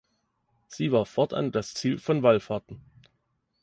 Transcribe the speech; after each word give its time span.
Sie 0.65 0.91
war 0.91 1.05
fortan 1.05 1.51
das 1.51 1.75
Ziel 1.75 1.99
von 1.99 2.23
Wallfahrten. 2.23 2.81